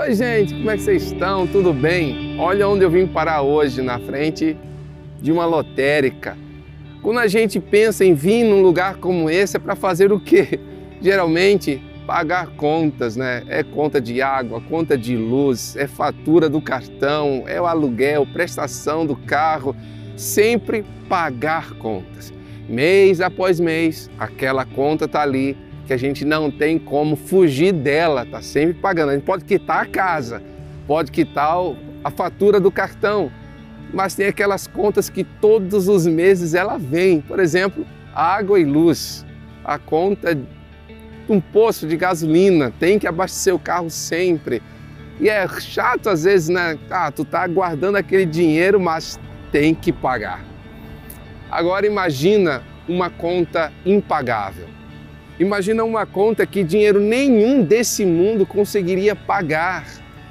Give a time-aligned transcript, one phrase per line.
[0.00, 1.46] Oi, gente, como é que vocês estão?
[1.46, 2.34] Tudo bem?
[2.40, 4.56] Olha onde eu vim parar hoje, na frente
[5.20, 6.38] de uma lotérica.
[7.02, 10.58] Quando a gente pensa em vir num lugar como esse, é para fazer o quê?
[11.02, 13.44] Geralmente, pagar contas, né?
[13.46, 19.04] É conta de água, conta de luz, é fatura do cartão, é o aluguel, prestação
[19.04, 19.76] do carro.
[20.16, 22.32] Sempre pagar contas.
[22.66, 25.58] Mês após mês, aquela conta está ali
[25.90, 29.08] que a gente não tem como fugir dela, tá sempre pagando.
[29.08, 30.40] A gente pode quitar a casa,
[30.86, 31.56] pode quitar
[32.04, 33.28] a fatura do cartão,
[33.92, 37.20] mas tem aquelas contas que todos os meses ela vem.
[37.20, 39.26] Por exemplo, água e luz,
[39.64, 40.46] a conta de
[41.28, 44.62] um poço de gasolina, tem que abastecer o carro sempre.
[45.18, 46.78] E é chato às vezes, né?
[46.88, 49.18] Ah, tu tá guardando aquele dinheiro, mas
[49.50, 50.44] tem que pagar.
[51.50, 54.78] Agora imagina uma conta impagável
[55.40, 59.86] Imagina uma conta que dinheiro nenhum desse mundo conseguiria pagar,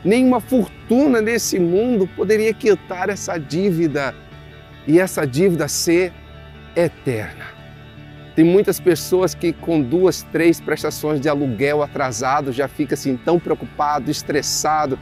[0.06, 4.14] nenhuma fortuna desse mundo poderia quitar essa dívida
[4.86, 6.14] e essa dívida ser
[6.76, 7.46] eterna.
[8.36, 13.40] Tem muitas pessoas que com duas, três prestações de aluguel atrasado já fica assim tão
[13.40, 15.00] preocupado, estressado.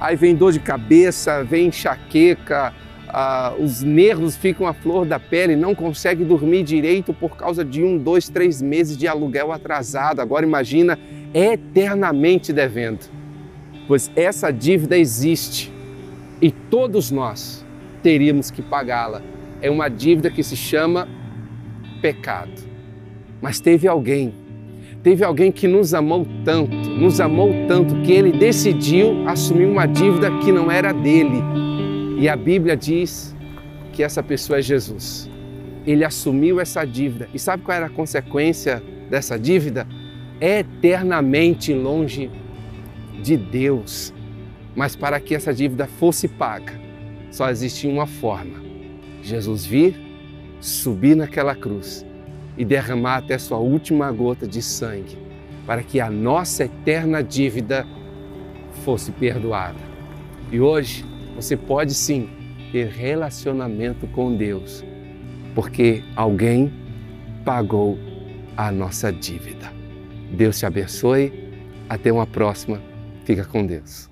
[0.00, 2.72] Aí vem dor de cabeça, vem enxaqueca,
[3.10, 7.82] ah, os nervos ficam à flor da pele, não consegue dormir direito por causa de
[7.82, 10.20] um, dois, três meses de aluguel atrasado.
[10.20, 10.98] Agora imagina
[11.32, 13.06] eternamente devendo,
[13.86, 15.72] pois essa dívida existe
[16.40, 17.64] e todos nós
[18.02, 19.22] teríamos que pagá-la.
[19.60, 21.08] É uma dívida que se chama
[22.00, 22.68] pecado.
[23.40, 24.34] Mas teve alguém,
[25.02, 30.30] teve alguém que nos amou tanto, nos amou tanto que ele decidiu assumir uma dívida
[30.38, 31.67] que não era dele
[32.18, 33.32] e a Bíblia diz
[33.92, 35.30] que essa pessoa é Jesus.
[35.86, 37.28] Ele assumiu essa dívida.
[37.32, 39.86] E sabe qual era a consequência dessa dívida?
[40.40, 42.28] Eternamente longe
[43.22, 44.12] de Deus.
[44.74, 46.72] Mas para que essa dívida fosse paga,
[47.30, 48.60] só existia uma forma:
[49.22, 49.94] Jesus vir,
[50.60, 52.04] subir naquela cruz
[52.56, 55.16] e derramar até sua última gota de sangue,
[55.64, 57.86] para que a nossa eterna dívida
[58.84, 59.78] fosse perdoada.
[60.50, 61.04] E hoje,
[61.38, 62.28] você pode sim
[62.72, 64.84] ter relacionamento com Deus,
[65.54, 66.72] porque alguém
[67.44, 67.96] pagou
[68.56, 69.72] a nossa dívida.
[70.32, 71.32] Deus te abençoe.
[71.88, 72.82] Até uma próxima.
[73.24, 74.10] Fica com Deus.